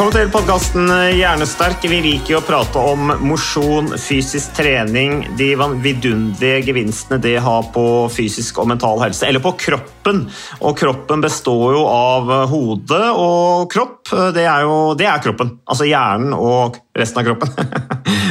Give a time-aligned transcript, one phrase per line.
[0.00, 1.82] Velkommen til podkasten Hjernesterk.
[1.84, 5.50] Vi liker jo å prate om mosjon, fysisk trening, de
[5.84, 9.26] vidunderlige gevinstene det har på fysisk og mental helse.
[9.28, 9.99] Eller på kroppen.
[10.08, 14.12] Og kroppen består jo av hode og kropp.
[14.34, 15.58] Det er jo det er kroppen.
[15.68, 17.52] Altså hjernen og resten av kroppen.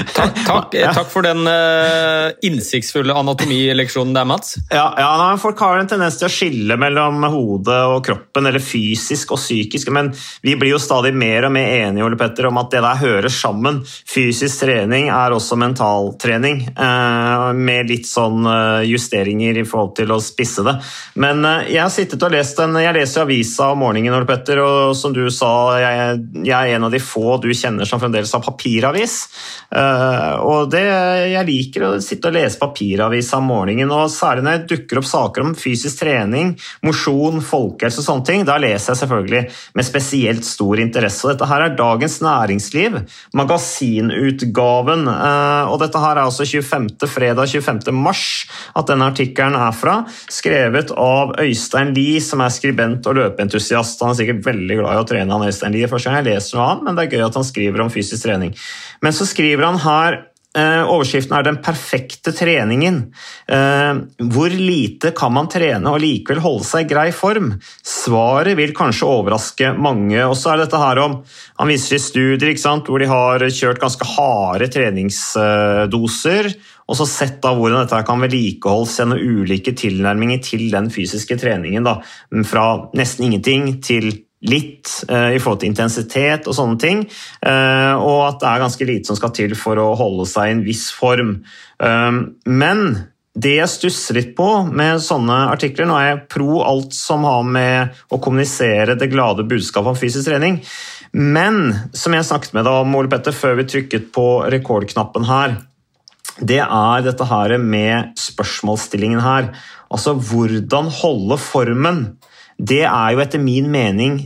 [0.10, 4.56] Takk, takk, takk for den uh, innsiktsfulle anatomileksjonen der, Mats.
[4.72, 8.64] Ja, ja nei, Folk har en tendens til å skille mellom hodet og kroppen, eller
[8.64, 10.10] fysisk og psykisk, men
[10.44, 13.32] vi blir jo stadig mer og mer enige Ole Petter, om at det der hører
[13.32, 13.80] sammen.
[14.10, 20.20] Fysisk trening er også mentaltrening, uh, med litt sånn eh, justeringer i forhold til å
[20.24, 20.76] spisse det.
[21.22, 24.62] Men eh, jeg har sittet og lest en, jeg leser avisa om morgenen, Ole Petter,
[24.64, 25.50] og som du sa,
[25.82, 29.16] jeg, jeg er en av de få du kjenner som fremdeles har papiravis.
[29.76, 30.84] Eh, og det,
[31.34, 35.10] jeg liker å sitte og lese papiravis om morgenen, og særlig når det dukker opp
[35.10, 36.54] saker om fysisk trening,
[36.86, 39.44] mosjon, folkehelse og sånne ting, da leser jeg selvfølgelig
[39.80, 41.28] med spesielt stor interesse.
[41.30, 43.00] Dette her er Dagens Næringsliv,
[43.38, 45.06] magasinutgaven.
[45.16, 47.10] Eh, og dette her er altså 25.
[47.10, 47.94] fredag 25.
[47.96, 48.26] mars
[48.78, 54.02] at denne artikkelen er fra, skrevet av Øystein Lie, som er skribent og løpeentusiast.
[54.06, 55.90] Han er sikkert veldig glad i å trene, han Øystein Lie.
[55.90, 58.26] Første gang jeg leser noe annet, men det er gøy at han skriver om fysisk
[58.28, 58.56] trening.
[59.06, 60.20] Men så skriver han her
[60.58, 63.12] eh, Overskriften er 'Den perfekte treningen'.
[63.48, 63.94] Eh,
[64.34, 67.60] Hvor lite kan man trene og likevel holde seg i grei form?
[67.84, 70.20] Svaret vil kanskje overraske mange.
[70.26, 71.24] Og så er dette her om
[71.60, 72.56] Han viser til studier
[72.86, 76.54] hvor de har kjørt ganske harde treningsdoser.
[76.90, 81.86] Og så sett da hvordan dette kan vedlikeholdes gjennom ulike tilnærminger til den fysiske treningen.
[81.86, 82.00] Da.
[82.50, 82.66] Fra
[82.98, 84.12] nesten ingenting til
[84.50, 87.06] litt eh, i forhold til intensitet og sånne ting.
[87.44, 90.58] Eh, og at det er ganske lite som skal til for å holde seg i
[90.58, 91.40] en viss form.
[91.84, 92.86] Eh, men
[93.40, 97.46] det jeg stusser litt på med sånne artikler Nå er jeg pro alt som har
[97.46, 100.60] med å kommunisere det glade budskapet om fysisk trening.
[101.14, 105.56] Men som jeg snakket med deg om Ole Petter, før vi trykket på rekordknappen her,
[106.40, 109.54] det er dette her med spørsmålsstillingen her.
[109.92, 112.04] Altså hvordan holde formen.
[112.60, 114.18] Det er jo etter min mening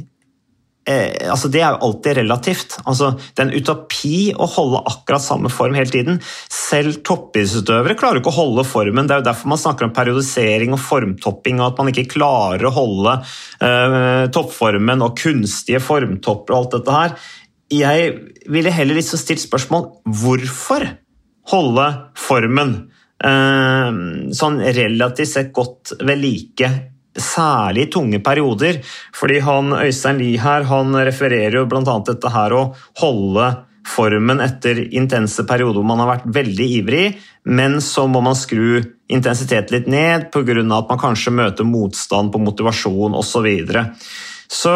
[0.89, 2.77] eh, altså Det er jo alltid relativt.
[2.89, 6.17] Altså, det er en utopi å holde akkurat samme form hele tiden.
[6.51, 9.07] Selv toppidrettsutøvere klarer ikke å holde formen.
[9.07, 12.67] Det er jo derfor man snakker om periodisering og formtopping, og at man ikke klarer
[12.67, 17.15] å holde eh, toppformen og kunstige formtopper og alt dette her.
[17.73, 18.11] Jeg
[18.51, 19.87] ville heller liksom stilt spørsmål
[20.19, 20.89] hvorfor
[21.51, 21.87] holde
[22.19, 22.73] formen
[23.23, 23.89] eh,
[24.35, 26.71] sånn relativt sett godt ved like
[27.19, 28.79] særlig i tunge perioder.
[29.15, 31.99] Fordi han, Øystein Lie her han refererer jo bl.a.
[32.07, 32.65] dette her å
[33.01, 33.51] holde
[33.87, 37.07] formen etter intense perioder hvor man har vært veldig ivrig,
[37.43, 38.79] men så må man skru
[39.11, 40.55] intensiteten litt ned pga.
[40.63, 43.49] at man kanskje møter motstand på motivasjon osv.
[44.53, 44.71] Så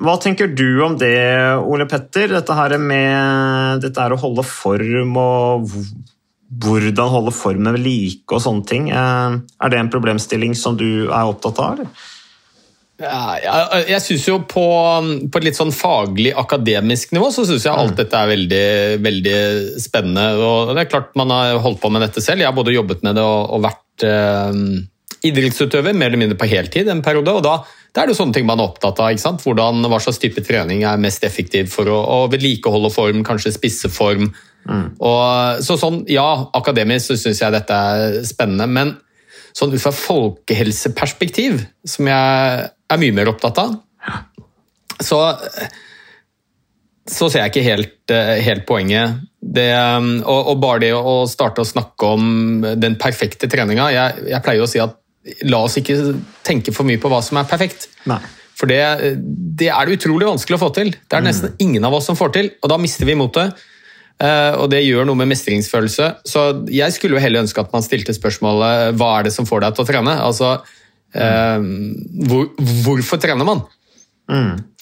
[0.00, 1.12] hva tenker du om det,
[1.60, 2.30] Ole Petter?
[2.32, 5.70] Dette her med dette her å holde form og
[6.64, 8.90] hvordan holde formen ved like og sånne ting.
[8.94, 11.78] Eh, Er det en problemstilling som du er opptatt av?
[11.78, 12.10] Eller?
[13.02, 14.64] Ja, jeg jeg synes jo på,
[15.26, 18.66] på et litt sånn faglig akademisk nivå så synes jeg alt dette er veldig,
[19.02, 19.38] veldig
[19.82, 20.26] spennende.
[20.38, 22.40] Og det er klart Man har holdt på med dette selv.
[22.44, 24.60] Jeg har både jobbet med det og, og vært eh,
[25.26, 27.34] idrettsutøver mer eller mindre på heltid en periode.
[27.34, 27.58] og da,
[27.94, 29.12] da er det jo sånne ting man er opptatt av.
[29.14, 29.44] ikke sant?
[29.46, 33.90] Hvordan, Hva slags type trening er mest effektiv for å, å vedlikeholde form, kanskje spisse
[33.92, 34.32] form.
[34.64, 36.26] Og, så sånn, ja,
[36.56, 38.94] Akademisk så syns jeg dette er spennende, men
[39.54, 43.76] sånn ut fra folkehelseperspektiv, som jeg er mye mer opptatt av,
[45.04, 45.20] så,
[47.06, 49.22] så ser jeg ikke helt, eh, helt poenget.
[49.38, 49.68] Det,
[50.24, 54.64] og, og bare det å starte å snakke om den perfekte treninga jeg, jeg pleier
[54.64, 54.96] å si at
[55.48, 55.96] la oss ikke
[56.44, 57.88] tenke for mye på hva som er perfekt.
[58.10, 58.20] Nei.
[58.54, 58.80] For det,
[59.58, 60.92] det er det utrolig vanskelig å få til.
[60.94, 63.56] Det er nesten ingen av oss som får til, og da mister vi motet.
[64.22, 66.10] Eh, og det gjør noe med mestringsfølelse.
[66.30, 69.64] Så jeg skulle jo heller ønske at man stilte spørsmålet hva er det som får
[69.64, 70.14] deg til å trene?
[70.22, 70.52] Altså,
[71.18, 71.66] eh,
[72.30, 72.46] hvor,
[72.86, 73.64] hvorfor trener man?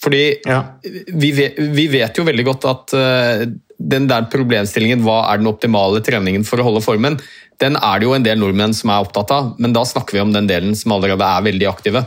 [0.02, 0.60] Fordi Ja.
[0.84, 3.46] vi, vet, vi vet jo veldig godt at eh,
[3.90, 7.18] den der problemstillingen hva er den optimale treningen for å holde formen,
[7.62, 10.22] den er det jo en del nordmenn som er opptatt av, men da snakker vi
[10.24, 12.04] om den delen som allerede er veldig aktive.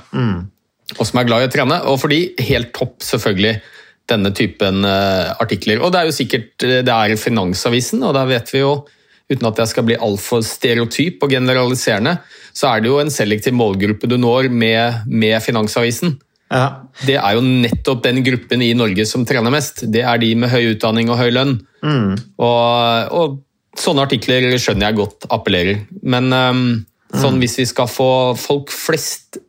[0.95, 1.79] Og som er glad i å trene.
[1.89, 3.55] Og for de helt topp, selvfølgelig,
[4.11, 5.79] denne typen eh, artikler.
[5.81, 8.75] Og det er jo sikkert eh, det er Finansavisen, og der vet vi jo
[9.25, 12.11] Uten at jeg skal bli altfor stereotyp og generaliserende,
[12.53, 16.11] så er det jo en selektiv målgruppe du når med, med Finansavisen.
[16.53, 16.65] Ja.
[17.05, 19.83] Det er jo nettopp den gruppen i Norge som trener mest.
[19.91, 21.57] Det er de med høy utdanning og høy lønn.
[22.37, 23.39] Og, og
[23.79, 25.83] sånne artikler skjønner jeg godt appellerer.
[26.05, 26.63] Men um,
[27.15, 28.09] sånn hvis vi skal få
[28.39, 29.39] folk flest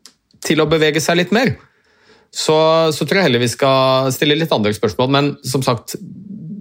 [0.46, 1.54] til å bevege seg litt mer,
[2.36, 2.56] så,
[2.92, 5.12] så tror jeg heller vi skal stille litt andre spørsmål.
[5.12, 5.96] Men som sagt,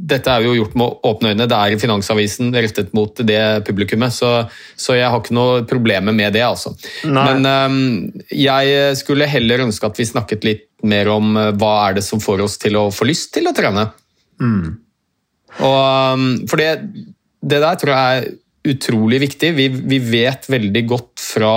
[0.06, 1.48] dette er jo gjort med åpne øyne.
[1.50, 4.32] Det er Finansavisen rettet mot det publikummet, så,
[4.78, 6.44] så jeg har ikke noe problemer med det.
[6.46, 6.76] altså.
[7.10, 7.26] Nei.
[7.32, 12.00] Men um, jeg skulle heller ønske at vi snakket litt mer om uh, hva er
[12.00, 13.88] det som får oss til å få lyst til å trene.
[15.56, 16.72] Og, um, for det,
[17.42, 18.30] det der tror jeg er
[18.76, 19.54] utrolig viktig.
[19.58, 21.56] Vi, vi vet veldig godt fra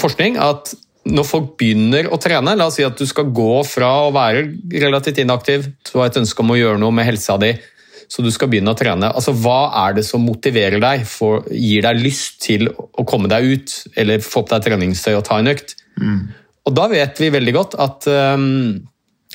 [0.00, 0.72] forskning at
[1.08, 4.44] når folk begynner å trene, la oss si at du skal gå fra å være
[4.84, 7.50] relativt inaktiv, du har et ønske om å gjøre noe med helsa di,
[8.12, 9.08] så du skal begynne å trene.
[9.08, 13.48] Altså, Hva er det som motiverer deg, for, gir deg lyst til å komme deg
[13.54, 15.74] ut, eller få på deg treningstøy og ta en økt?
[16.68, 18.76] Og da vet vi veldig godt at um,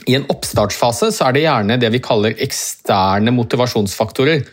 [0.07, 4.45] i en oppstartsfase så er det gjerne det vi kaller eksterne motivasjonsfaktorer.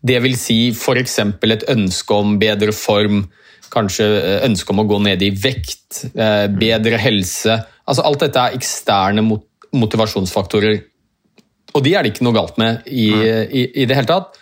[0.00, 1.18] Det vil si f.eks.
[1.18, 3.24] et ønske om bedre form,
[3.72, 4.06] kanskje
[4.46, 7.58] ønske om å gå ned i vekt, eh, bedre helse.
[7.88, 10.80] Altså Alt dette er eksterne motivasjonsfaktorer.
[11.76, 14.38] Og de er det ikke noe galt med i, i, i det hele tatt.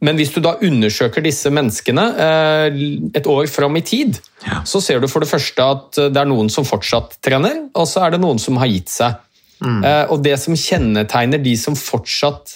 [0.00, 2.78] Men hvis du da undersøker disse menneskene eh,
[3.20, 4.16] et år fram i tid,
[4.64, 8.06] så ser du for det første at det er noen som fortsatt trener, og så
[8.06, 9.18] er det noen som har gitt seg.
[9.60, 9.82] Mm.
[10.08, 12.54] Og det som kjennetegner de som fortsatt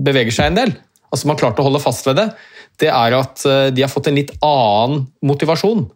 [0.00, 0.72] beveger seg en del,
[1.12, 2.24] altså man har klart å holde fast ved det,
[2.78, 5.86] det er at eh, de har fått en litt annen motivasjon.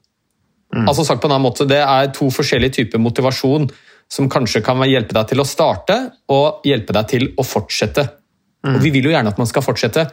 [0.89, 3.67] Altså sagt på en annen måte, Det er to forskjellige typer motivasjon
[4.13, 5.99] som kanskje kan hjelpe deg til å starte
[6.33, 8.07] og hjelpe deg til å fortsette.
[8.69, 10.07] Og Vi vil jo gjerne at man skal fortsette.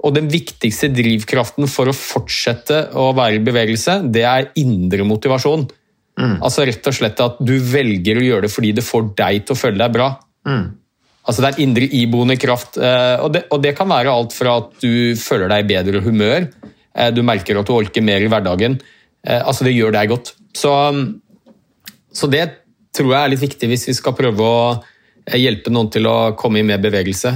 [0.00, 5.68] Og Den viktigste drivkraften for å fortsette å være i bevegelse, det er indre motivasjon.
[6.40, 9.56] Altså rett og slett at du velger å gjøre det fordi det får deg til
[9.56, 10.08] å føle deg bra.
[11.28, 12.78] Altså Det er indre iboende kraft.
[12.78, 16.00] eh, Og det, og det kan være alt fra at du føler deg i bedre
[16.00, 16.48] humør,
[16.94, 18.80] eh, du merker at du orker mer i hverdagen.
[19.26, 20.32] Eh, Altså Det gjør deg godt.
[20.54, 20.72] Så,
[22.12, 22.48] så det
[22.92, 24.82] tror jeg er litt viktig hvis vi skal prøve å
[25.36, 27.30] hjelpe noen til å komme i mer bevegelse.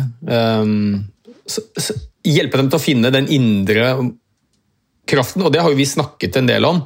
[2.25, 3.93] Hjelpe dem til å finne den indre
[5.07, 6.81] kraften, og det har vi snakket en del om.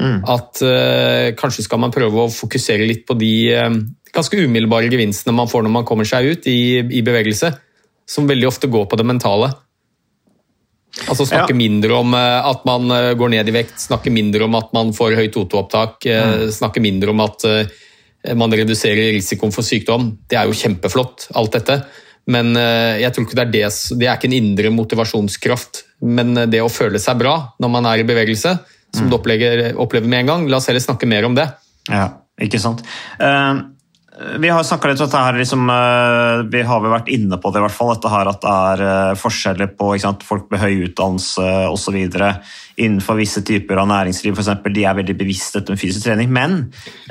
[0.00, 3.70] At uh, kanskje skal man prøve å fokusere litt på de uh,
[4.14, 7.52] ganske umiddelbare gevinstene man får når man kommer seg ut i, i bevegelse,
[8.06, 9.52] som veldig ofte går på det mentale.
[11.10, 11.58] Altså Snakke Ja.
[11.58, 15.18] mindre om uh, at man går ned i vekt, snakke mindre om at man får
[15.18, 16.46] høyt O2-opptak, mm.
[16.54, 17.46] snakke mindre om at
[18.38, 20.14] man reduserer risikoen for sykdom.
[20.30, 21.82] Det er jo kjempeflott, alt dette.
[22.32, 23.66] Men jeg tror ikke det er det,
[24.00, 25.82] det er ikke en indre motivasjonskraft.
[26.08, 28.54] Men det å føle seg bra når man er i bevegelse,
[28.94, 31.48] som du opplever, opplever med en gang, la oss heller snakke mer om det.
[31.90, 32.08] Ja,
[32.40, 32.84] ikke sant.
[33.20, 33.74] Uh,
[34.38, 37.50] vi har snakka litt om dette her, liksom, uh, vi har vel vært inne på
[37.50, 40.46] det i hvert fall, dette her at det er uh, forskjeller på ikke sant, folk
[40.54, 41.98] med høy utdannelse osv.
[42.78, 46.30] Innenfor visse typer av næringsliv for eksempel, de er veldig bevisst etter fysisk trening.
[46.34, 46.60] Men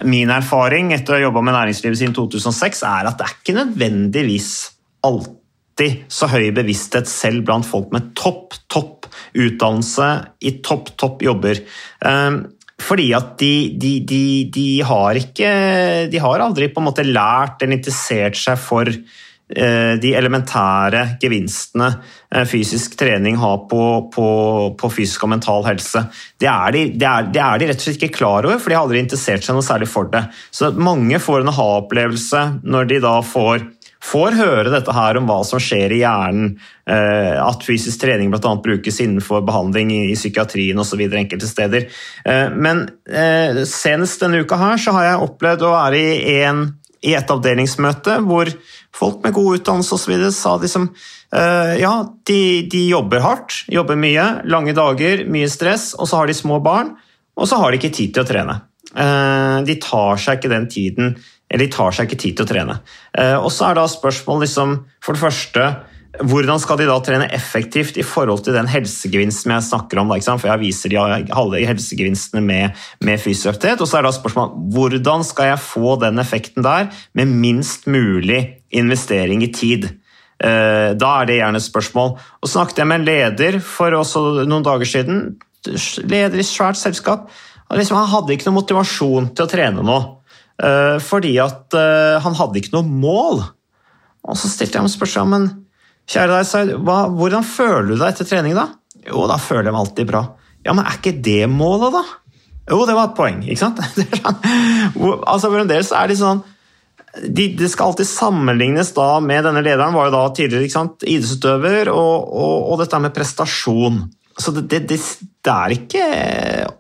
[0.08, 3.60] min erfaring etter å ha jobba med næringslivet siden 2006, er at det er ikke
[3.60, 4.52] nødvendigvis
[5.04, 9.03] alltid så høy bevissthet selv blant folk med topp, topp
[9.34, 10.10] utdannelse
[10.44, 11.64] i topp, topp jobber.
[12.06, 12.42] Eh,
[12.84, 15.50] fordi at de, de, de, de har ikke
[16.12, 21.92] De har aldri på en måte lært eller interessert seg for eh, de elementære gevinstene
[21.94, 24.28] eh, fysisk trening har på, på,
[24.80, 26.06] på fysisk og mental helse.
[26.42, 28.74] Det er, de, det, er, det er de rett og slett ikke klar over, for
[28.74, 30.26] de har aldri interessert seg noe særlig for det.
[30.52, 33.70] Så mange får en aha-opplevelse når de da får
[34.04, 36.54] får høre dette her om hva som skjer i hjernen,
[36.90, 38.54] eh, at fysisk trening bl.a.
[38.64, 41.06] brukes innenfor behandling i, psykiatrien osv.
[41.08, 41.88] enkelte steder.
[42.28, 46.66] Eh, men eh, senest denne uka her så har jeg opplevd å være i en,
[47.04, 48.52] i et avdelingsmøte hvor
[48.94, 50.30] folk med god utdannelse osv.
[50.36, 50.92] sa liksom
[51.34, 51.92] ja,
[52.30, 56.60] de, de, jobber hardt, jobber mye, lange dager, mye stress, og så har de små
[56.62, 56.92] barn,
[57.34, 58.56] og så har de ikke tid til å trene.
[59.66, 61.16] De tar seg ikke den tiden,
[61.54, 62.78] eller de tar seg ikke tid til å trene.
[63.14, 65.68] Uh, og så er da spørsmålet liksom, for det første
[66.22, 70.12] hvordan skal de da trene effektivt i forhold til den helsegevinsten jeg snakker om?
[70.14, 73.82] For jeg viser de alle helsegevinstene med, med fysioaktivitet.
[73.82, 78.44] Og så er da spørsmålet hvordan skal jeg få den effekten der med minst mulig
[78.70, 79.90] investering i tid?
[80.38, 82.14] Eh, da er det gjerne et spørsmål.
[82.44, 85.24] Og snakket jeg med en leder for også noen dager siden.
[85.66, 87.26] Leder i svært selskap.
[87.74, 90.02] Liksom, han hadde ikke noe motivasjon til å trene nå.
[90.62, 93.44] Eh, fordi at eh, han hadde ikke noe mål.
[94.24, 95.52] Og så stilte jeg ham spørsmål men
[96.04, 98.74] Kjære deg, Said, hvordan føler du deg etter trening, da?
[99.08, 100.24] Jo, da føler jeg meg alltid bra.
[100.66, 102.02] Ja, men er ikke det målet, da?
[102.72, 103.80] Jo, det var et poeng, ikke sant?
[104.20, 104.42] Sånn,
[105.28, 106.42] altså, For en del så er de sånn
[107.14, 111.08] de, Det skal alltid sammenlignes da med denne lederen, var jo da tidligere ikke sant,
[111.08, 114.00] idrettsutøver, og, og, og, dette med prestasjon.
[114.40, 114.98] Så det, det,
[115.46, 116.06] det er ikke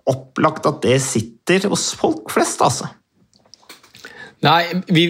[0.09, 2.89] opplagt at det sitter hos folk flest, altså.
[4.43, 5.05] Nei, vi,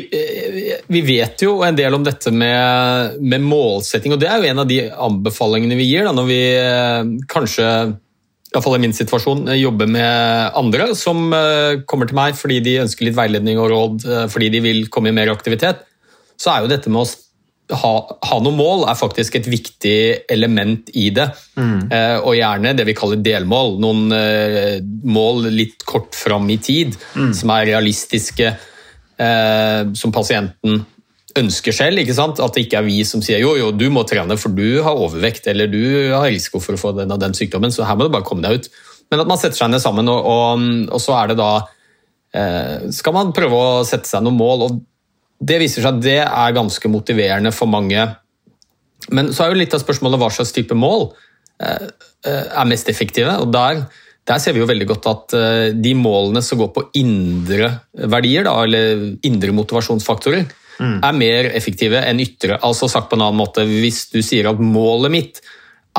[0.94, 4.62] vi, vet jo en del om dette med, med, målsetting, og det er jo en
[4.62, 7.68] av de anbefalingene vi gir da, når vi eh, kanskje
[8.54, 13.08] iallfall i min situasjon, jobber med andre som eh, kommer til meg fordi de ønsker
[13.08, 15.82] litt veiledning og råd eh, fordi de vil komme i mer aktivitet,
[16.38, 17.10] så er jo dette med å
[17.72, 17.94] ha,
[18.28, 19.98] ha noen mål er faktisk et viktig
[20.32, 21.30] element i det.
[21.56, 21.88] Mm.
[21.88, 23.78] Eh, og gjerne det vi kaller delmål.
[23.82, 27.32] Noen eh, mål litt kort fram i tid, mm.
[27.40, 28.52] som er realistiske
[29.22, 30.84] eh, som pasienten
[31.40, 32.00] ønsker selv.
[32.00, 32.42] ikke sant?
[32.44, 34.98] At det ikke er vi som sier jo, jo, du må trene for du har
[34.98, 38.08] overvekt eller du har risiko for å få den og den sykdommen, så her må
[38.08, 38.70] du bare komme deg ut.
[39.12, 41.52] Men at man setter seg ned sammen, og, og, og så er det da
[42.34, 44.82] eh, Skal man prøve å sette seg noen mål, og
[45.44, 48.06] det viser seg at det er ganske motiverende for mange.
[49.12, 51.10] Men så er jo litt av spørsmålet hva slags type mål
[51.62, 51.90] eh,
[52.30, 53.36] eh er mest effektive.
[53.42, 53.84] og der
[54.24, 58.46] der ser vi jo veldig godt at eh, de målene som går på indre verdier,
[58.48, 60.46] da, eller indre motivasjonsfaktorer,
[60.80, 60.96] mm.
[61.04, 62.58] er mer effektive enn ytre.
[62.64, 65.44] Altså sagt på en annen måte, Hvis du sier at målet mitt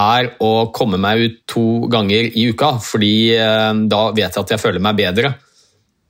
[0.00, 4.56] er å komme meg ut to ganger i uka, fordi eh, da vet jeg at
[4.56, 5.36] jeg føler meg bedre,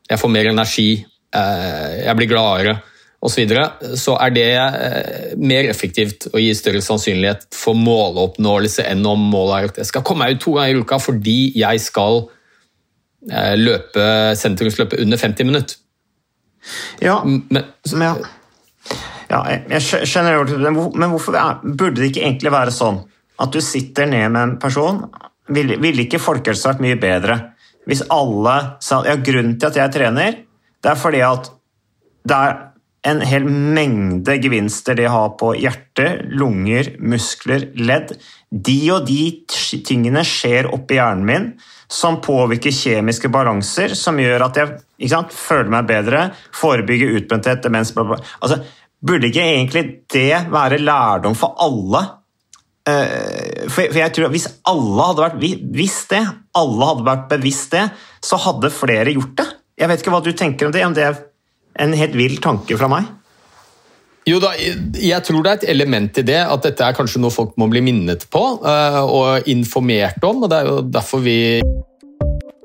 [0.09, 0.91] jeg får mer energi,
[1.35, 2.79] eh, jeg blir gladere
[3.25, 3.65] osv., så, videre,
[3.97, 9.55] så er det eh, mer effektivt å gi større sannsynlighet for måloppnåelse enn om målet
[9.57, 12.21] er at jeg skal komme meg ut to ganger i uka fordi jeg skal
[13.31, 14.05] eh, løpe
[14.41, 15.81] sentrumsløpet under 50 minutter.
[17.05, 17.65] Ja, men,
[18.05, 18.13] ja.
[19.33, 19.41] ja
[19.73, 23.03] jeg skjønner det, men hvorfor burde det ikke egentlig være sånn
[23.41, 25.07] at du sitter ned med en person
[25.53, 27.35] Ville vil ikke folkehelse vært mye bedre
[27.85, 30.39] hvis alle sa ja, grunnen til at jeg trener,
[30.81, 31.51] det er fordi at
[32.25, 32.55] det er
[33.05, 38.15] en hel mengde gevinster de har på hjerte, lunger, muskler, ledd.
[38.49, 39.45] De og de
[39.85, 41.51] tingene skjer oppi hjernen min
[41.95, 46.25] som påvirker kjemiske balanser, som gjør at jeg sant, føler meg bedre,
[46.57, 48.19] forebygger utbrenthet, demens bla, bla.
[48.41, 48.63] Altså,
[49.05, 49.83] Burde ikke egentlig
[50.15, 52.01] det være lærdom for alle?
[52.89, 56.23] Eh, for jeg tror at Hvis alle hadde vært visst det,
[56.57, 57.85] alle hadde vært bevisst det,
[58.25, 59.49] så hadde flere gjort det.
[59.77, 61.21] Jeg vet ikke hva du tenker om det, om det er
[61.81, 63.11] en helt vill tanke fra meg?
[64.25, 67.35] Jo da, Jeg tror det er et element i det, at dette er kanskje noe
[67.35, 70.47] folk må bli minnet på uh, og informert om.
[70.47, 71.39] og Det er jo derfor vi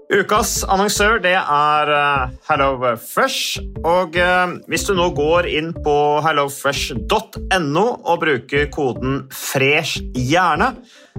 [0.09, 3.59] Ukas annonsør det er uh, HelloFresh.
[3.85, 10.71] Og uh, hvis du nå går inn på hellofresh.no og bruker koden 'fresh hjerne',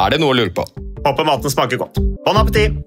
[0.00, 0.64] Er det noe å lure på?
[1.04, 2.00] Håper maten smaker godt.
[2.24, 2.78] Bon appétit!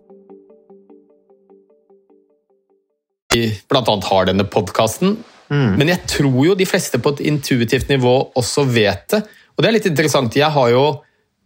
[3.33, 5.17] Vi blant annet har denne podkasten,
[5.51, 9.19] men jeg tror jo de fleste på et intuitivt nivå også vet det.
[9.55, 10.37] Og det er litt interessant.
[10.39, 10.85] Jeg har jo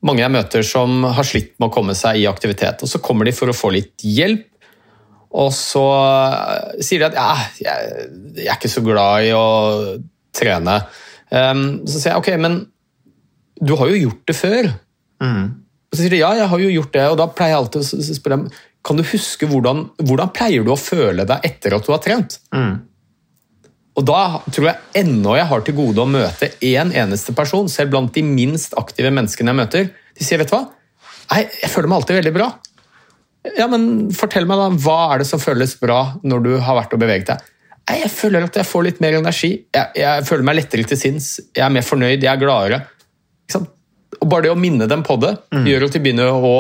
[0.06, 3.28] mange jeg møter som har slitt med å komme seg i aktivitet, og så kommer
[3.28, 4.46] de for å få litt hjelp.
[5.40, 7.26] Og så eh, sier de at ja,
[7.60, 8.06] jeg,
[8.38, 9.48] jeg er ikke så glad i å
[10.34, 10.80] trene.
[11.30, 12.62] Um, så sier jeg ok, men
[13.60, 14.72] du har jo gjort det før.
[15.90, 17.82] Og så sier de ja, jeg har jo gjort det, og da pleier jeg alltid
[17.82, 18.50] å spørre dem
[18.86, 22.38] kan du huske hvordan, hvordan pleier du å føle deg etter at du har trent?
[24.00, 27.92] Og da tror jeg ennå jeg har til gode å møte én eneste person, selv
[27.92, 29.90] blant de minst aktive menneskene jeg møter.
[30.16, 30.64] De sier, vet du hva?
[31.34, 32.50] Nei, jeg føler meg alltid veldig bra.
[33.58, 33.84] Ja, men
[34.16, 37.34] fortell meg da, hva er det som føles bra når du har vært og beveget
[37.34, 37.50] deg?
[37.90, 39.52] Nei, jeg føler at jeg får litt mer energi.
[39.76, 41.30] Jeg, jeg føler meg lettere til sinns.
[41.58, 42.82] Jeg er mer fornøyd, jeg er gladere.
[44.20, 45.36] Og bare det å minne dem på det,
[45.68, 46.56] gjør at de begynner å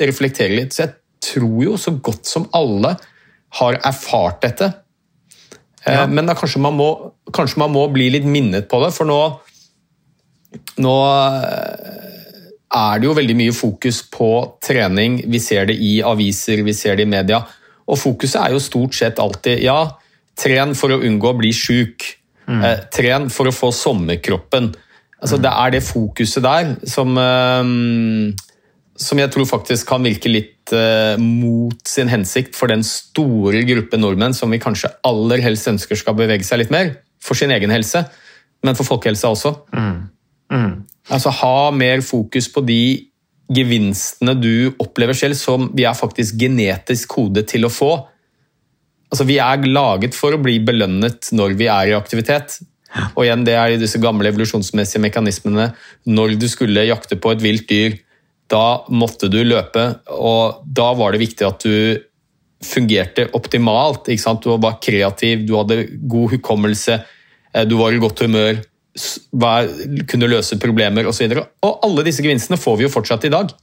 [0.00, 0.72] reflektere litt.
[0.72, 2.94] Så jeg tror jo så godt som alle
[3.58, 4.70] har erfart dette.
[5.84, 6.06] Ja.
[6.06, 6.88] Men da kanskje man, må,
[7.34, 9.18] kanskje man må bli litt minnet på det, for nå,
[10.80, 12.12] nå eh,
[12.72, 14.30] er det jo veldig mye fokus på
[14.64, 15.20] trening.
[15.28, 17.42] Vi ser det i aviser, vi ser det i media.
[17.90, 19.80] Og fokuset er jo stort sett alltid ja,
[20.38, 22.06] tren for å unngå å bli sjuk.
[22.52, 24.72] Eh, tren for å få sommerkroppen.
[25.22, 28.34] Altså, Det er det fokuset der som, eh,
[28.96, 33.98] som jeg tror faktisk kan virke litt eh, mot sin hensikt for den store gruppe
[33.98, 36.96] nordmenn som vi kanskje aller helst ønsker skal bevege seg litt mer.
[37.22, 38.02] For sin egen helse,
[38.66, 39.54] men for folkehelsa også.
[41.10, 42.82] Altså Ha mer fokus på de
[43.52, 47.92] gevinstene du opplever selv, som vi er faktisk genetisk kodet til å få.
[49.12, 52.58] Altså Vi er laget for å bli belønnet når vi er i aktivitet.
[53.16, 55.72] Og igjen, Det er disse gamle evolusjonsmessige mekanismene.
[56.06, 57.98] Når du skulle jakte på et vilt dyr,
[58.52, 62.02] da måtte du løpe, og da var det viktig at du
[62.62, 64.10] fungerte optimalt.
[64.42, 67.00] Du var kreativ, du hadde god hukommelse,
[67.54, 68.60] eh, du var i godt humør,
[70.06, 71.32] kunne løse problemer osv.
[71.32, 73.54] Og, og alle disse gevinstene får vi jo fortsatt i dag.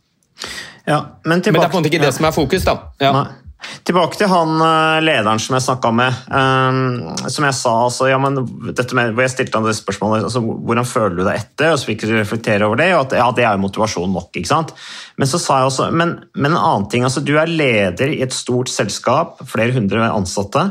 [0.87, 2.65] Ja, men, Men det er på en måte ikke det som er fokus.
[2.65, 2.79] da.
[2.99, 3.11] Ja.
[3.13, 3.48] Nei.
[3.83, 6.19] Tilbake til han eh, lederen som jeg snakka med.
[6.31, 10.41] Um, som jeg sa, altså, ja, men med, hvor jeg stilte han det spørsmålet altså,
[10.43, 12.89] hvordan føler du deg etter, og så fikk du reflektere over det.
[12.95, 14.31] og at ja, Det er jo motivasjon nok.
[14.31, 14.71] ikke sant?
[15.19, 18.21] Men så sa jeg også, men, men en annen ting, altså, du er leder i
[18.23, 20.69] et stort selskap, flere hundre ansatte.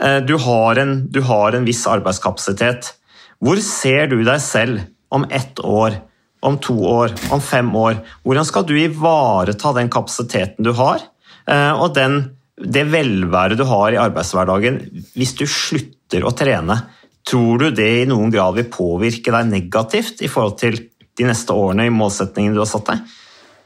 [0.00, 2.94] eh, du, har en, du har en viss arbeidskapasitet.
[3.40, 6.00] Hvor ser du deg selv om ett år?
[6.40, 7.98] Om to år, om fem år.
[8.24, 11.02] Hvordan skal du ivareta den kapasiteten du har?
[11.50, 12.20] Eh, og den,
[12.60, 14.80] det velværet du har i arbeidshverdagen
[15.18, 16.78] hvis du slutter å trene.
[17.26, 20.78] Tror du det i noen grad vil påvirke deg negativt i forhold til
[21.18, 23.16] de neste årene i målsetningen du har satt deg?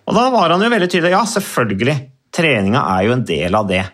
[0.05, 1.15] Og da var han jo veldig tydelig.
[1.15, 1.97] Ja, selvfølgelig.
[2.35, 3.85] Treninga er jo en del av det.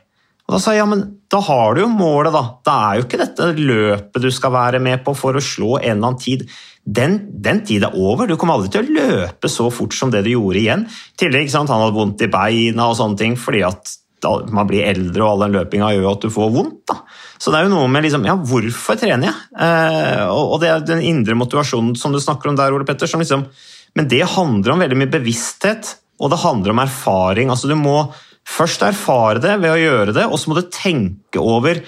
[0.49, 2.43] Og da sa jeg ja, men da har du jo målet, da.
[2.67, 5.93] Det er jo ikke dette løpet du skal være med på for å slå en
[5.93, 6.43] eller annen tid.
[6.83, 8.27] Den, den tid er over.
[8.27, 10.87] Du kommer aldri til å løpe så fort som det du gjorde igjen.
[10.89, 13.97] I tillegg, sant, Han hadde vondt i beina og sånne ting fordi at
[14.53, 16.81] man blir eldre og all den løpinga gjør at du får vondt.
[16.91, 16.99] da.
[17.41, 19.47] Så det er jo noe med liksom, ja, hvorfor trener jeg?
[19.55, 23.09] Eh, og, det er den indre motivasjonen som du snakker om der, Ole Petter.
[23.09, 23.47] Som liksom,
[23.97, 27.55] men det handler om veldig mye bevissthet, og det handler om erfaring.
[27.55, 28.03] Altså Du må
[28.51, 31.83] først erfare det ved å gjøre det, og så må du tenke over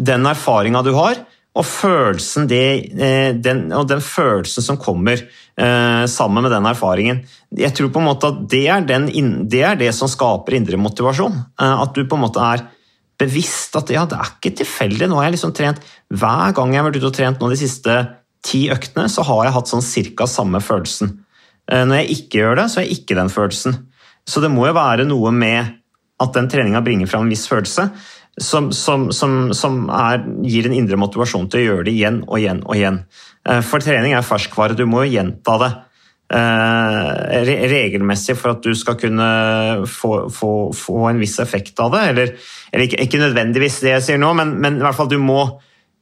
[0.00, 6.04] den erfaringa du har, og, følelsen det, eh, den, og den følelsen som kommer eh,
[6.08, 7.24] sammen med den erfaringen.
[7.58, 9.08] Jeg tror på en måte at det er, den,
[9.50, 11.40] det, er det som skaper indre motivasjon.
[11.58, 12.62] Eh, at du på en måte er
[13.20, 15.10] bevisst at ja, det er ikke tilfeldig.
[15.10, 17.58] Nå har jeg liksom trent Hver gang jeg har vært ute og trent nå de
[17.60, 17.98] siste
[18.46, 21.12] ti øktene, så har jeg hatt sånn cirka samme følelsen.
[21.70, 23.76] Når jeg ikke gjør det, så har jeg ikke den følelsen.
[24.26, 25.79] Så det må jo være noe med
[26.20, 27.88] at den treninga bringer fram en viss følelse
[28.40, 32.38] som, som, som, som er, gir en indre motivasjon til å gjøre det igjen og
[32.38, 32.98] igjen og igjen.
[33.48, 35.70] Eh, for trening er ferskvare, du må jo gjenta det
[36.36, 39.30] eh, regelmessig for at du skal kunne
[39.90, 42.04] få, få, få en viss effekt av det.
[42.12, 42.32] Eller,
[42.70, 45.42] eller ikke, ikke, nødvendigvis det jeg sier nå, men, men i hvert fall du må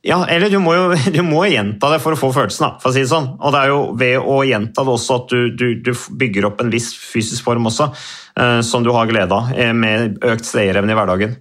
[0.07, 2.95] ja, eller du må jo du må gjenta det for å få følelsen, for å
[2.95, 3.33] si det sånn.
[3.39, 6.63] Og det er jo ved å gjenta det også at du, du, du bygger opp
[6.63, 7.91] en viss fysisk form også,
[8.39, 11.35] eh, som du har glede av, eh, med økt stayerevne i hverdagen.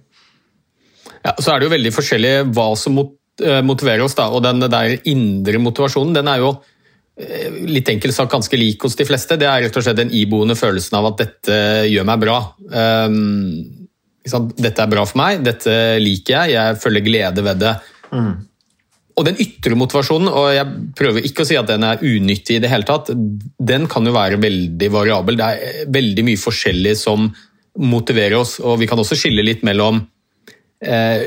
[1.22, 4.28] Ja, Så er det jo veldig forskjellig hva som eh, motiverer oss, da.
[4.34, 6.58] Og den der indre motivasjonen, den er jo
[7.66, 9.34] litt enkelt sagt ganske lik hos de fleste.
[9.34, 11.56] Det er rett og slett den iboende følelsen av at dette
[11.90, 12.36] gjør meg bra.
[12.70, 13.88] Um,
[14.54, 17.72] dette er bra for meg, dette liker jeg, jeg føler glede ved det.
[18.12, 18.36] Mm.
[19.18, 22.62] Og den ytre motivasjonen, og jeg prøver ikke å si at den er unyttig i
[22.62, 25.40] det hele tatt, den kan jo være veldig variabel.
[25.40, 27.26] Det er veldig mye forskjellig som
[27.78, 30.00] motiverer oss, og vi kan også skille litt mellom
[30.82, 31.26] eh,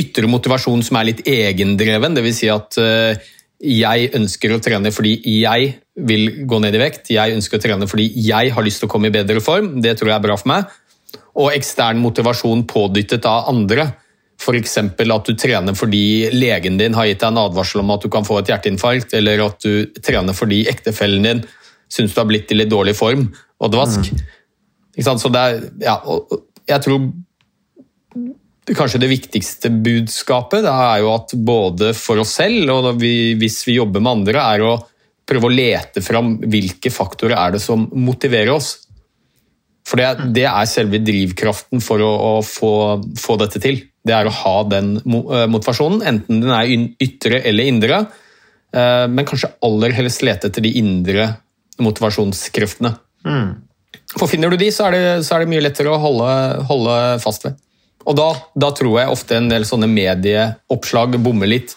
[0.00, 2.40] ytre motivasjon som er litt egendreven, dvs.
[2.40, 3.30] Si at eh,
[3.60, 5.74] jeg ønsker å trene fordi jeg
[6.08, 8.92] vil gå ned i vekt, jeg ønsker å trene fordi jeg har lyst til å
[8.92, 10.70] komme i bedre form, det tror jeg er bra for meg,
[11.36, 13.90] og ekstern motivasjon pådyttet av andre
[14.40, 14.78] F.eks.
[14.80, 18.24] at du trener fordi legen din har gitt deg en advarsel om at du kan
[18.24, 21.42] få et hjerteinfarkt, eller at du trener fordi ektefellen din
[21.90, 23.26] syns du har blitt i litt dårlig form
[23.60, 24.12] og dvask.
[24.14, 25.02] Mm.
[25.04, 25.98] Så det er, ja,
[26.70, 27.10] jeg tror
[28.76, 33.60] kanskje det viktigste budskapet det er jo at både for oss selv og vi, hvis
[33.66, 34.76] vi jobber med andre, er å
[35.30, 38.74] prøve å lete fram hvilke faktorer er det som motiverer oss.
[39.86, 42.72] For det, det er selve drivkraften for å, å få,
[43.18, 43.80] få, dette til.
[44.06, 46.70] Det er å ha den eh, motivasjonen, enten den er
[47.04, 48.04] ytre eller indre.
[48.72, 51.26] Eh, men kanskje aller helst lete etter de indre
[51.80, 52.94] motivasjonskreftene.
[53.26, 53.50] Mm.
[54.16, 56.30] For finner du de, så er det, så er det mye lettere å holde,
[56.70, 57.58] holde fast ved.
[58.08, 61.76] Og da, da, tror jeg ofte en del sånne medieoppslag bommer litt.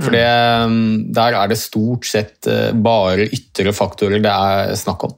[0.00, 0.24] For det,
[0.72, 5.14] mm, der er det stort sett eh, bare ytre faktorer det er snakk om.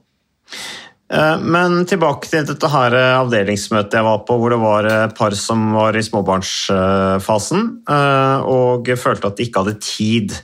[1.13, 5.15] Eh, men tilbake til dette her eh, avdelingsmøtet jeg var på, hvor det var et
[5.17, 10.37] par som var i småbarnsfasen eh, og følte at de ikke hadde tid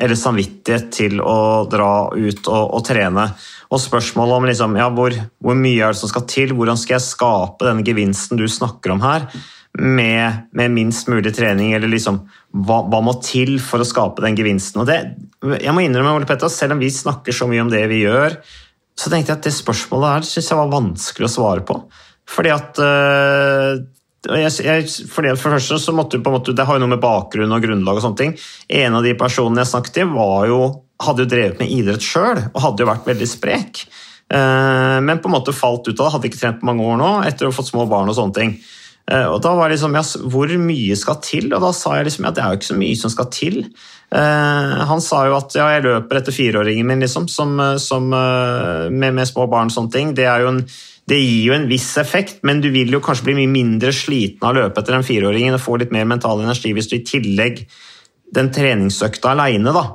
[0.00, 3.26] eller samvittighet til å dra ut og, og trene.
[3.70, 6.96] Og spørsmålet om liksom, ja, hvor, hvor, mye er det som skal til, hvordan skal
[6.96, 9.28] jeg skape denne gevinsten du snakker om her,
[9.76, 12.22] med, med minst mulig trening, eller liksom,
[12.64, 14.80] hva, hva, må til for å skape den gevinsten?
[14.82, 14.98] Og det,
[15.60, 18.40] jeg må innrømme, Ole Petter, selv om vi snakker så mye om det vi gjør,
[19.00, 21.78] så tenkte jeg at det spørsmålet her synes jeg var vanskelig å svare på.
[22.30, 23.80] Fordi at uh,
[24.28, 26.92] jeg, jeg, For det første så måtte du på en måte, Det har jo noe
[26.92, 28.34] med bakgrunn og grunnlag og sånne ting.
[28.82, 30.12] En av de personene jeg snakket til,
[30.50, 30.60] jo,
[31.00, 33.86] hadde jo drevet med idrett sjøl og hadde jo vært veldig sprek.
[34.30, 37.00] Uh, men på en måte falt ut av det, hadde ikke trent på mange år
[37.00, 38.54] nå etter å ha fått små barn og sånne ting.
[39.10, 41.48] Uh, og da var det liksom, ja, Hvor mye skal til?
[41.54, 43.30] Og da sa jeg liksom at ja, det er jo ikke så mye som skal
[43.34, 43.58] til.
[44.10, 48.08] Uh, han sa jo at ja, jeg løper etter fireåringen min, liksom, som, eh, som,
[48.10, 50.12] med, med, små barn og sånne ting.
[50.18, 50.64] Det, en,
[51.10, 54.46] det, gir jo en viss effekt, men du vil jo kanskje bli mye mindre sliten
[54.46, 57.06] av å løpe etter den fireåringen og få litt mer mental energi hvis du i
[57.06, 57.64] tillegg
[58.34, 59.88] den treningsøkta aleine, da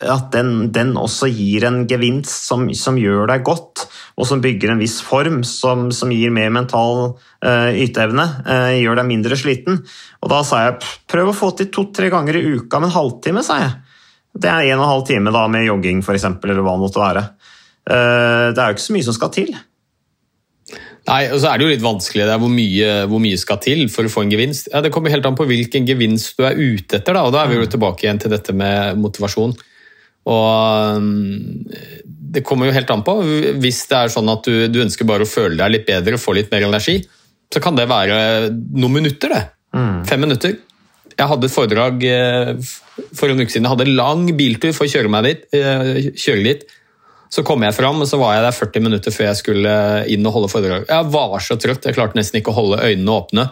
[0.00, 3.84] at den, den, også gir en gevinst som, som, gjør deg godt,
[4.20, 9.00] og som bygger en viss form, som, som gir mer mental uh, yteevne, uh, gjør
[9.00, 9.80] deg mindre sliten.
[10.20, 10.76] Og da sa jeg
[11.08, 13.72] prøv å få til to-tre ganger i uka med en halvtime, sa jeg.
[14.40, 17.02] Det er en og en halv time da med jogging eksempel, eller hva det måtte
[17.02, 17.24] være.
[17.88, 19.50] Uh, det er jo ikke så mye som skal til.
[21.08, 23.58] Nei, og så er det jo litt vanskelig det er hvor mye, hvor mye skal
[23.64, 24.68] til for å få en gevinst.
[24.70, 27.16] Ja, Det kommer helt an på hvilken gevinst du er ute etter.
[27.16, 29.56] Da, og da er vi jo tilbake igjen til dette med motivasjon.
[30.28, 31.64] Og um,
[32.30, 33.16] det kommer jo helt an på.
[33.62, 36.36] Hvis det er sånn at du, du ønsker bare å føle deg litt bedre, få
[36.36, 37.00] litt mer energi,
[37.50, 39.44] så kan det være noen minutter, det.
[40.06, 40.58] Fem minutter.
[41.18, 42.52] Jeg hadde et foredrag eh,
[43.16, 43.66] for en uke siden.
[43.66, 45.42] Jeg hadde en lang biltur for å kjøre dit.
[45.56, 46.62] eh, kjøre dit.
[47.30, 49.74] Så kom jeg fram, og så var jeg der 40 minutter før jeg skulle
[50.10, 50.88] inn og holde foredrag.
[50.88, 53.44] Jeg var så trøtt, jeg klarte nesten ikke å holde øynene åpne.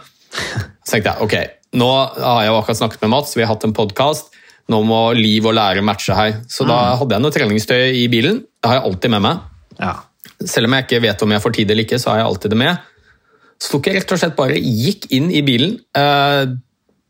[0.83, 1.35] Så tenkte jeg ok,
[1.79, 1.87] nå
[2.17, 4.33] har jeg jo akkurat snakket med Mats, vi har hatt en podkast.
[4.69, 6.37] Nå må liv og lære matche her.
[6.51, 8.43] Så da hadde jeg noe treningstøy i bilen.
[8.61, 9.41] Det har jeg alltid med meg.
[9.79, 9.95] Ja.
[10.45, 12.53] Selv om jeg ikke vet om jeg får tid eller ikke, så har jeg alltid
[12.53, 12.85] det med.
[13.59, 16.53] Så tok jeg rett og slett bare gikk inn i bilen, eh,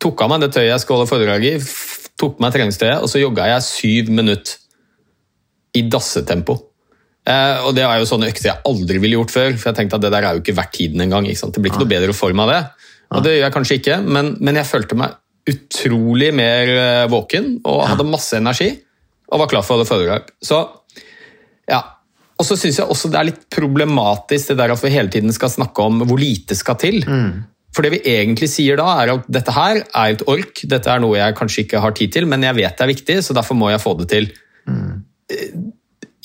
[0.01, 1.53] tok av meg det tøyet jeg skulle holde foredrag i,
[2.19, 4.57] tok på meg treningstøyet, og så jogga jeg syv minutter
[5.77, 6.55] i dassetempo.
[7.29, 9.99] Eh, og det er jo sånne økter jeg aldri ville gjort før, for jeg tenkte
[9.99, 11.27] at det der er jo ikke verdt tiden engang.
[11.29, 12.61] Det blir ikke noe bedre form av det.
[13.13, 15.17] Og det gjør jeg kanskje ikke, men, men jeg følte meg
[15.49, 18.71] utrolig mer eh, våken og hadde masse energi
[19.29, 20.29] og var klar for å holde foredrag.
[20.41, 20.63] Så
[21.69, 21.83] ja.
[22.39, 25.33] Og så syns jeg også det er litt problematisk det der at vi hele tiden
[25.35, 27.03] skal snakke om hvor lite skal til.
[27.75, 31.03] For det vi egentlig sier da, er at dette her er et ork, dette er
[31.03, 33.59] noe jeg kanskje ikke har tid til, men jeg vet det er viktig, så derfor
[33.59, 34.31] må jeg få det til.
[34.65, 35.03] Mm.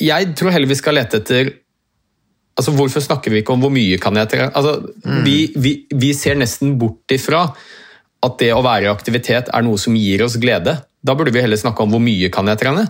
[0.01, 1.53] Jeg tror heller vi skal lete etter
[2.55, 4.53] Altså, Hvorfor snakker vi ikke om hvor mye kan jeg trene?
[4.55, 4.77] Altså,
[5.27, 7.49] vi, vi, vi ser nesten bort ifra
[8.25, 10.79] at det å være i aktivitet er noe som gir oss glede.
[11.05, 12.87] Da burde vi heller snakke om hvor mye kan jeg trene.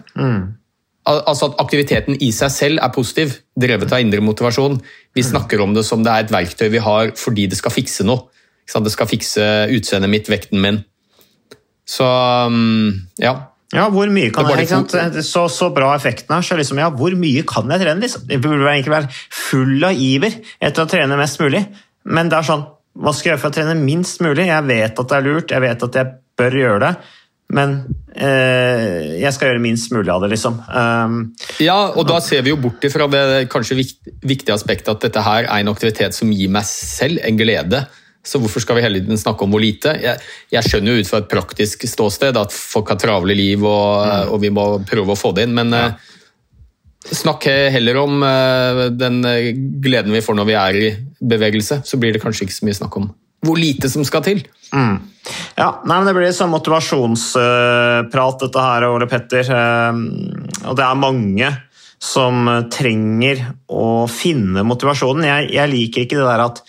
[1.05, 4.79] Al altså At aktiviteten i seg selv er positiv, drevet av indre motivasjon.
[5.15, 8.07] Vi snakker om det som det er et verktøy vi har fordi det skal fikse
[8.09, 8.31] noe.
[8.65, 10.81] Det skal fikse utseendet mitt, vekten min.
[11.85, 12.07] Så
[12.49, 13.35] um, ja.
[13.75, 15.19] Ja, hvor mye kan Det jeg, ikke sant?
[15.27, 18.01] Så, så bra effekten er, så liksom, ja, hvor mye kan jeg trene?
[18.01, 18.25] Liksom?
[18.31, 21.65] Jeg burde egentlig være full av iver etter å trene mest mulig,
[22.07, 24.47] men det er sånn, hva skal jeg gjøre for å trene minst mulig?
[24.49, 26.93] Jeg vet at det er lurt, jeg vet at jeg bør gjøre det,
[27.55, 27.75] men
[28.17, 30.61] eh, jeg skal gjøre minst mulig av det, liksom.
[30.69, 31.19] Um,
[31.63, 35.27] Ja, og da ser vi jo bort ifra det kanskje vikt, viktige aspektet at dette
[35.27, 37.85] her er en aktivitet som gir meg selv en glede.
[38.25, 39.93] Så hvorfor skal vi hele tiden snakke om hvor lite?
[40.01, 40.23] Jeg,
[40.55, 44.41] jeg skjønner jo ut fra et praktisk ståsted at folk har travle liv og, og
[44.41, 46.15] vi må prøve å få det inn, men eh,
[47.13, 49.51] snakk heller om eh, den eh,
[49.85, 50.89] gleden vi får når vi er i
[51.29, 51.83] bevegelse.
[51.87, 53.13] Så blir det kanskje ikke så mye snakk om
[53.45, 54.39] hvor lite som skal til.
[54.73, 59.45] Ja, nei, men Det blir sånn motivasjonsprat, dette her, Ole Petter.
[59.53, 60.01] Eh,
[60.65, 61.51] Og det er mange
[62.05, 65.25] som trenger å finne motivasjonen.
[65.29, 66.61] Jeg, jeg liker ikke det der at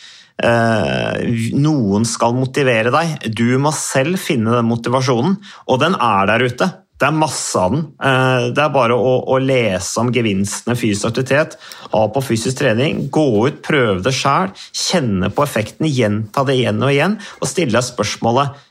[0.44, 3.32] eh, noen skal motivere deg.
[3.36, 5.38] Du må selv finne den motivasjonen,
[5.68, 6.70] og den er der ute.
[6.96, 7.82] Det er masse av den.
[8.00, 11.58] Eh, Det er bare å, å lese om gevinstene fysisk aktivitet,
[11.92, 16.80] ha på fysisk trening, gå ut, prøve det sjøl, kjenne på effekten, gjenta det igjen
[16.84, 18.62] og igjen, og stille deg spørsmålet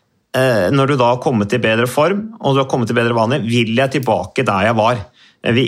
[0.41, 3.17] eh, når du da har kommet i bedre form og du har kommet i bedre
[3.17, 5.05] vaner, vil jeg tilbake der jeg var?
[5.45, 5.61] Eh,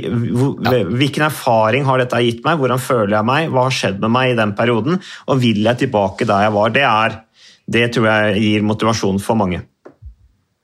[0.97, 2.57] Hvilken erfaring har dette gitt meg?
[2.57, 3.53] Hvordan føler jeg meg?
[3.53, 4.97] Hva har skjedd med meg i den perioden?
[5.29, 6.73] Og vil jeg tilbake der jeg var?
[6.73, 7.21] Det, er,
[7.69, 9.61] det tror jeg gir motivasjon for mange.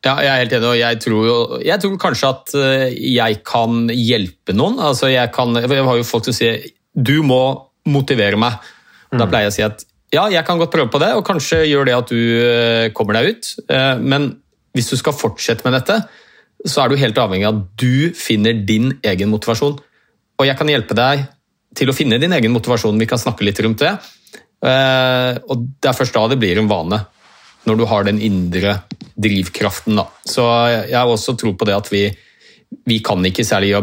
[0.03, 3.39] Ja, jeg er helt enig, og jeg tror, jo, jeg tror kanskje at eh, jeg
[3.47, 4.81] kan hjelpe noen.
[4.83, 7.43] Altså, jeg, kan, jeg har jo folk som sier du må
[7.89, 8.59] motivere meg.
[9.13, 11.63] Da pleier jeg å si at ja, jeg kan godt prøve på det, og kanskje
[11.71, 13.53] gjør det at du eh, kommer deg ut.
[13.71, 14.27] Eh, Men
[14.75, 16.01] hvis du skal fortsette med dette,
[16.67, 19.79] så er du helt avhengig av at du finner din egen motivasjon.
[20.41, 21.25] Og jeg kan hjelpe deg
[21.79, 22.99] til å finne din egen motivasjon.
[22.99, 23.95] Vi kan snakke litt rundt det.
[24.63, 27.01] Og det er først da det blir en vane
[27.69, 28.77] når du har den indre
[29.15, 29.99] drivkraften.
[30.01, 30.07] Da.
[30.25, 30.45] Så
[30.89, 32.07] jeg har også tro på det at vi,
[32.89, 33.75] vi kan ikke særlig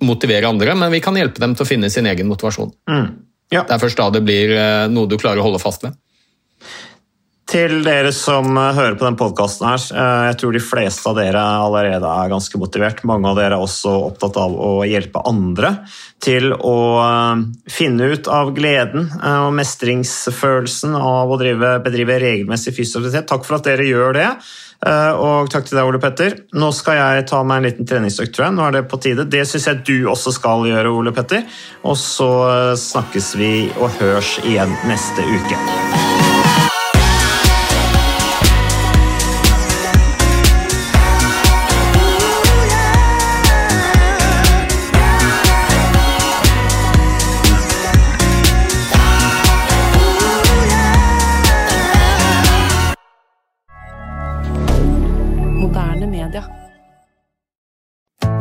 [0.00, 2.72] motivere andre, men vi kan hjelpe dem til å finne sin egen motivasjon.
[3.50, 3.64] Ja.
[3.66, 5.96] Det er først da det blir eh, noe du klarer å holde fast ved.
[7.50, 11.16] Til dere som eh, hører på den podkasten her, eh, jeg tror de fleste av
[11.18, 13.02] dere allerede er ganske motivert.
[13.10, 15.72] Mange av dere er også opptatt av å hjelpe andre
[16.22, 17.42] til å eh,
[17.74, 23.26] finne ut av gleden og mestringsfølelsen av å drive, bedrive regelmessig fysisk aktivitet.
[23.32, 24.28] Takk for at dere gjør det.
[24.80, 26.38] Og takk til deg, Ole Petter.
[26.56, 28.56] Nå skal jeg ta meg en liten treningsøkt, tror jeg.
[28.56, 29.26] Nå er det på tide.
[29.28, 31.44] Det syns jeg du også skal gjøre, Ole Petter.
[31.84, 32.30] Og så
[32.80, 36.09] snakkes vi og hørs igjen neste uke.